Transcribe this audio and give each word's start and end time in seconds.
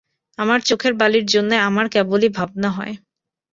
আমার 0.39 0.59
চোখের 0.61 0.93
বালির 0.93 1.25
জন্যে 1.25 1.55
আমার 1.59 1.85
কেবলই 1.89 2.29
ভাবনা 2.29 2.69
হয়। 2.69 2.93